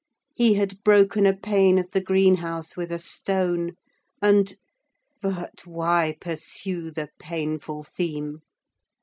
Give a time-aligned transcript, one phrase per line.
[0.33, 3.73] He had broken a pane of the greenhouse with a stone
[4.19, 4.55] and....
[5.21, 8.39] But why pursue the painful theme?